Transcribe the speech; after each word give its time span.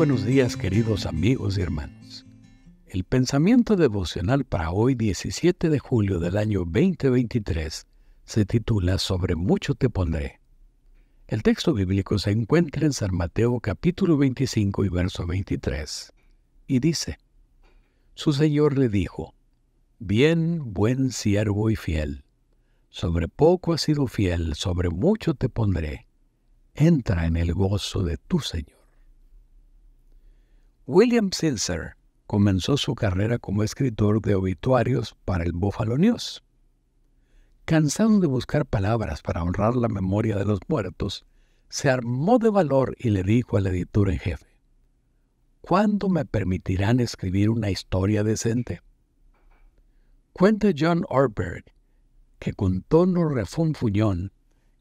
buenos 0.00 0.24
días 0.24 0.56
queridos 0.56 1.04
amigos 1.04 1.58
y 1.58 1.60
hermanos. 1.60 2.24
El 2.86 3.04
pensamiento 3.04 3.76
devocional 3.76 4.46
para 4.46 4.70
hoy 4.70 4.94
17 4.94 5.68
de 5.68 5.78
julio 5.78 6.18
del 6.18 6.38
año 6.38 6.60
2023 6.60 7.86
se 8.24 8.46
titula 8.46 8.96
Sobre 8.96 9.36
mucho 9.36 9.74
te 9.74 9.90
pondré. 9.90 10.40
El 11.28 11.42
texto 11.42 11.74
bíblico 11.74 12.18
se 12.18 12.30
encuentra 12.30 12.86
en 12.86 12.94
San 12.94 13.14
Mateo 13.14 13.60
capítulo 13.60 14.16
25 14.16 14.86
y 14.86 14.88
verso 14.88 15.26
23 15.26 16.14
y 16.66 16.78
dice, 16.78 17.18
Su 18.14 18.32
Señor 18.32 18.78
le 18.78 18.88
dijo, 18.88 19.34
Bien, 19.98 20.72
buen 20.72 21.12
siervo 21.12 21.68
y 21.68 21.76
fiel, 21.76 22.24
sobre 22.88 23.28
poco 23.28 23.74
has 23.74 23.82
sido 23.82 24.06
fiel, 24.06 24.54
sobre 24.54 24.88
mucho 24.88 25.34
te 25.34 25.50
pondré, 25.50 26.06
entra 26.72 27.26
en 27.26 27.36
el 27.36 27.52
gozo 27.52 28.02
de 28.02 28.16
tu 28.16 28.40
Señor. 28.40 28.79
William 30.92 31.30
Silser 31.30 31.94
comenzó 32.26 32.76
su 32.76 32.96
carrera 32.96 33.38
como 33.38 33.62
escritor 33.62 34.20
de 34.20 34.34
obituarios 34.34 35.16
para 35.24 35.44
el 35.44 35.52
Buffalo 35.52 35.96
News. 35.96 36.42
Cansado 37.64 38.18
de 38.18 38.26
buscar 38.26 38.66
palabras 38.66 39.22
para 39.22 39.44
honrar 39.44 39.76
la 39.76 39.86
memoria 39.86 40.36
de 40.36 40.44
los 40.44 40.58
muertos, 40.66 41.24
se 41.68 41.90
armó 41.90 42.40
de 42.40 42.50
valor 42.50 42.96
y 42.98 43.10
le 43.10 43.22
dijo 43.22 43.56
al 43.56 43.68
editor 43.68 44.10
en 44.10 44.18
jefe, 44.18 44.46
¿Cuándo 45.60 46.08
me 46.08 46.24
permitirán 46.24 46.98
escribir 46.98 47.50
una 47.50 47.70
historia 47.70 48.24
decente? 48.24 48.80
Cuenta 50.32 50.70
John 50.76 51.04
Orberg 51.08 51.66
que 52.40 52.52
con 52.52 52.82
tono 52.82 53.28
refunfuñón, 53.28 54.32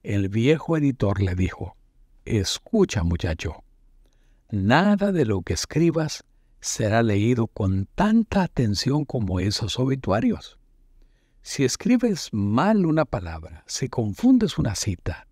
el 0.01 0.29
viejo 0.29 0.75
editor 0.75 1.21
le 1.21 1.35
dijo, 1.35 1.75
Escucha 2.25 3.03
muchacho, 3.03 3.63
Nada 4.51 5.11
de 5.11 5.25
lo 5.25 5.43
que 5.43 5.53
escribas 5.53 6.23
será 6.59 7.03
leído 7.03 7.45
con 7.45 7.85
tanta 7.93 8.41
atención 8.41 9.05
como 9.05 9.39
esos 9.39 9.77
obituarios. 9.77 10.57
Si 11.43 11.63
escribes 11.63 12.29
mal 12.31 12.87
una 12.87 13.05
palabra, 13.05 13.63
si 13.67 13.89
confundes 13.89 14.57
una 14.57 14.73
cita, 14.73 15.27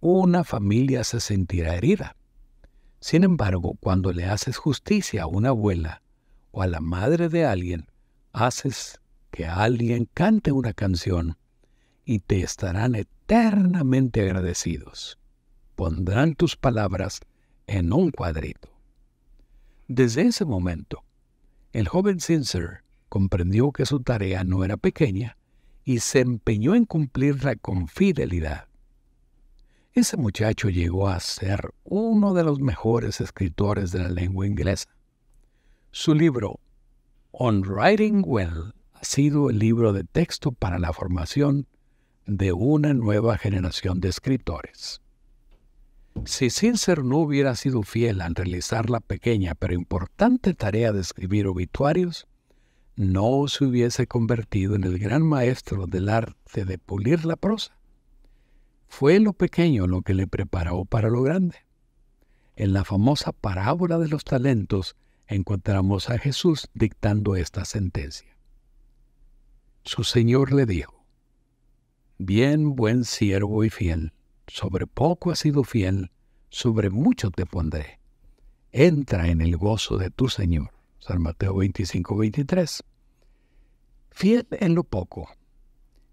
una 0.00 0.44
familia 0.44 1.02
se 1.02 1.18
sentirá 1.18 1.74
herida. 1.74 2.14
Sin 3.00 3.24
embargo, 3.24 3.76
cuando 3.80 4.12
le 4.12 4.26
haces 4.26 4.58
justicia 4.58 5.24
a 5.24 5.26
una 5.26 5.48
abuela 5.48 6.02
o 6.52 6.62
a 6.62 6.68
la 6.68 6.80
madre 6.80 7.28
de 7.28 7.44
alguien, 7.44 7.86
haces 8.32 9.00
que 9.32 9.44
alguien 9.44 10.08
cante 10.14 10.52
una 10.52 10.72
canción 10.72 11.36
y 12.04 12.20
te 12.20 12.42
estarán 12.42 12.94
eternamente 12.94 14.20
agradecidos. 14.22 15.18
Pondrán 15.74 16.34
tus 16.34 16.56
palabras 16.56 17.20
en 17.66 17.92
un 17.92 18.10
cuadrito. 18.10 18.68
Desde 19.88 20.22
ese 20.22 20.44
momento, 20.44 21.04
el 21.72 21.88
joven 21.88 22.20
Sincer 22.20 22.82
comprendió 23.08 23.72
que 23.72 23.86
su 23.86 24.00
tarea 24.00 24.44
no 24.44 24.64
era 24.64 24.76
pequeña 24.76 25.36
y 25.84 25.98
se 25.98 26.20
empeñó 26.20 26.74
en 26.74 26.84
cumplirla 26.84 27.56
con 27.56 27.88
fidelidad. 27.88 28.68
Ese 29.94 30.16
muchacho 30.16 30.70
llegó 30.70 31.08
a 31.08 31.20
ser 31.20 31.74
uno 31.84 32.32
de 32.32 32.44
los 32.44 32.60
mejores 32.60 33.20
escritores 33.20 33.92
de 33.92 33.98
la 33.98 34.08
lengua 34.08 34.46
inglesa. 34.46 34.88
Su 35.90 36.14
libro, 36.14 36.60
On 37.32 37.62
Writing 37.62 38.22
Well, 38.24 38.72
ha 38.94 39.04
sido 39.04 39.50
el 39.50 39.58
libro 39.58 39.92
de 39.92 40.04
texto 40.04 40.52
para 40.52 40.78
la 40.78 40.94
formación 40.94 41.66
de 42.24 42.52
una 42.52 42.94
nueva 42.94 43.36
generación 43.36 44.00
de 44.00 44.08
escritores. 44.08 45.02
Si 46.24 46.50
Sincer 46.50 47.04
no 47.04 47.18
hubiera 47.18 47.56
sido 47.56 47.82
fiel 47.82 48.20
al 48.20 48.36
realizar 48.36 48.90
la 48.90 49.00
pequeña 49.00 49.54
pero 49.56 49.74
importante 49.74 50.54
tarea 50.54 50.92
de 50.92 51.00
escribir 51.00 51.48
obituarios, 51.48 52.28
no 52.94 53.48
se 53.48 53.64
hubiese 53.64 54.06
convertido 54.06 54.76
en 54.76 54.84
el 54.84 54.98
gran 54.98 55.22
maestro 55.22 55.86
del 55.86 56.08
arte 56.08 56.64
de 56.64 56.78
pulir 56.78 57.24
la 57.24 57.34
prosa. 57.34 57.76
Fue 58.86 59.18
lo 59.18 59.32
pequeño 59.32 59.86
lo 59.88 60.02
que 60.02 60.14
le 60.14 60.28
preparó 60.28 60.84
para 60.84 61.08
lo 61.08 61.22
grande. 61.22 61.56
En 62.54 62.72
la 62.72 62.84
famosa 62.84 63.32
parábola 63.32 63.98
de 63.98 64.08
los 64.08 64.22
talentos 64.22 64.94
encontramos 65.26 66.08
a 66.08 66.18
Jesús 66.18 66.68
dictando 66.74 67.34
esta 67.34 67.64
sentencia. 67.64 68.36
Su 69.84 70.04
Señor 70.04 70.52
le 70.52 70.66
dijo, 70.66 71.04
Bien 72.18 72.76
buen 72.76 73.04
siervo 73.04 73.64
y 73.64 73.70
fiel 73.70 74.12
sobre 74.46 74.86
poco 74.86 75.30
has 75.30 75.40
sido 75.40 75.64
fiel, 75.64 76.10
sobre 76.48 76.90
mucho 76.90 77.30
te 77.30 77.46
pondré. 77.46 77.98
Entra 78.70 79.28
en 79.28 79.40
el 79.40 79.56
gozo 79.56 79.98
de 79.98 80.10
tu 80.10 80.28
Señor. 80.28 80.70
San 80.98 81.20
Mateo 81.20 81.56
25, 81.56 82.16
23. 82.16 82.84
Fiel 84.10 84.46
en 84.52 84.74
lo 84.74 84.84
poco, 84.84 85.28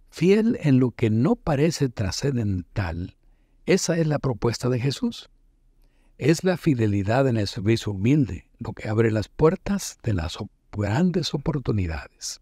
fiel 0.10 0.58
en 0.62 0.80
lo 0.80 0.92
que 0.92 1.10
no 1.10 1.36
parece 1.36 1.90
trascendental, 1.90 3.18
esa 3.70 4.00
es 4.00 4.08
la 4.08 4.18
propuesta 4.18 4.68
de 4.68 4.80
Jesús. 4.80 5.30
Es 6.18 6.44
la 6.44 6.58
fidelidad 6.58 7.28
en 7.28 7.38
el 7.38 7.48
servicio 7.48 7.92
humilde 7.92 8.50
lo 8.58 8.74
que 8.74 8.90
abre 8.90 9.12
las 9.12 9.30
puertas 9.30 10.00
de 10.02 10.14
las 10.16 10.40
grandes 10.72 11.36
oportunidades. 11.36 12.42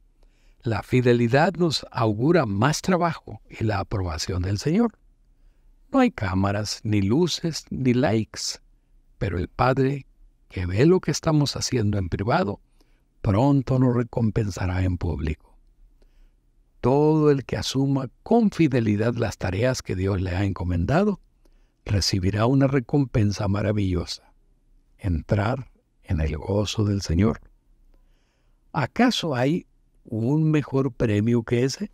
La 0.62 0.84
fidelidad 0.84 1.54
nos 1.56 1.86
augura 1.92 2.46
más 2.46 2.82
trabajo 2.82 3.42
y 3.50 3.66
la 3.66 3.80
aprobación 3.80 4.42
del 4.42 4.58
Señor. 4.58 4.98
No 5.92 6.00
hay 6.00 6.12
cámaras, 6.12 6.82
ni 6.84 7.02
luces, 7.02 7.66
ni 7.70 7.94
likes, 7.94 8.60
pero 9.18 9.38
el 9.38 9.48
Padre, 9.48 10.06
que 10.50 10.66
ve 10.66 10.86
lo 10.86 11.00
que 11.00 11.12
estamos 11.12 11.56
haciendo 11.56 11.98
en 11.98 12.10
privado, 12.10 12.60
pronto 13.22 13.80
nos 13.80 13.96
recompensará 13.96 14.84
en 14.84 14.98
público. 14.98 15.58
Todo 16.82 17.32
el 17.32 17.46
que 17.46 17.58
asuma 17.58 18.10
con 18.24 18.52
fidelidad 18.52 19.16
las 19.16 19.38
tareas 19.38 19.82
que 19.82 19.96
Dios 19.96 20.22
le 20.22 20.32
ha 20.32 20.44
encomendado, 20.44 21.22
recibirá 21.86 22.46
una 22.46 22.68
recompensa 22.68 23.48
maravillosa, 23.48 24.34
entrar 24.98 25.72
en 26.04 26.20
el 26.20 26.38
gozo 26.38 26.84
del 26.84 27.02
Señor. 27.02 27.40
¿Acaso 28.74 29.36
hay 29.36 29.66
un 30.04 30.52
mejor 30.52 30.92
premio 30.92 31.44
que 31.44 31.64
ese? 31.64 31.92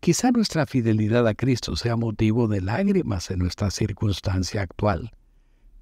Quizá 0.00 0.30
nuestra 0.30 0.66
fidelidad 0.66 1.26
a 1.26 1.34
Cristo 1.34 1.76
sea 1.76 1.96
motivo 1.96 2.46
de 2.48 2.60
lágrimas 2.60 3.30
en 3.30 3.40
nuestra 3.40 3.70
circunstancia 3.70 4.62
actual, 4.62 5.10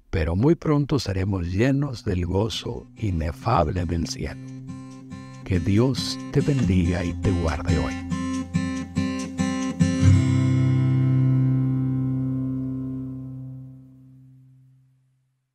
pero 0.09 0.35
muy 0.35 0.55
pronto 0.55 0.97
seremos 0.99 1.47
llenos 1.47 2.03
del 2.05 2.25
gozo 2.25 2.87
inefable 2.97 3.85
del 3.85 4.07
cielo. 4.07 4.39
Que 5.43 5.59
Dios 5.59 6.17
te 6.31 6.41
bendiga 6.41 7.03
y 7.03 7.13
te 7.21 7.31
guarde 7.31 7.77
hoy. 7.77 8.04